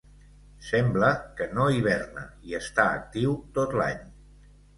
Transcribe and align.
Sembla 0.69 1.09
que 1.39 1.47
no 1.57 1.67
hiverna 1.75 2.23
i 2.53 2.57
està 2.61 2.87
actiu 2.95 3.37
tot 3.61 3.79
l'any. 3.83 4.03